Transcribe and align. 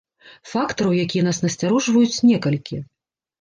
Фактараў, 0.53 0.95
якія 1.05 1.23
нас 1.27 1.41
насцярожваюць, 1.45 2.23
некалькі. 2.31 2.81